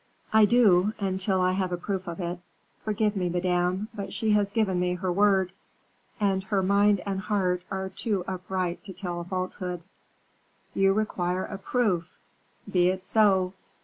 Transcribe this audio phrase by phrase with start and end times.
[0.33, 2.39] "I do, until I have a proof of it.
[2.83, 5.51] Forgive me, Madame, but she has given me her word;
[6.19, 9.83] and her mind and heart are too upright to tell a falsehood."
[10.73, 12.17] "You require a proof!
[12.67, 13.53] Be it so.